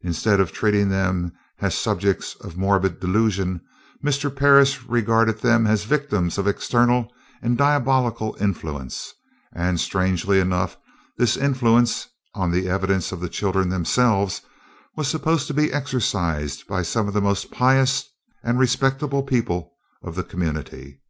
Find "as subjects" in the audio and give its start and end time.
1.58-2.34